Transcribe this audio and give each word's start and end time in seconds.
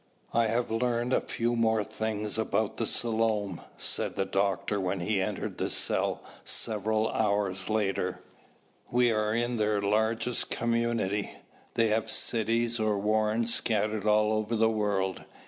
"I 0.33 0.47
have 0.47 0.71
learned 0.71 1.13
a 1.13 1.21
few 1.21 1.55
more 1.55 1.83
things 1.83 2.39
about 2.39 2.77
the 2.77 2.87
Selom," 2.87 3.61
said 3.77 4.15
the 4.15 4.25
doctor 4.25 4.79
when 4.81 4.99
he 4.99 5.21
entered 5.21 5.59
the 5.59 5.69
cell 5.69 6.23
several 6.43 7.09
hours 7.09 7.69
later. 7.69 8.23
"We 8.89 9.11
are 9.11 9.35
in 9.35 9.57
their 9.57 9.79
largest 9.79 10.49
community. 10.49 11.29
They 11.75 11.89
have 11.89 12.09
cities 12.09 12.79
or 12.79 12.97
warrens 12.97 13.53
scattered 13.53 14.07
all 14.07 14.33
over 14.33 14.55
the 14.55 14.71
world. 14.71 15.23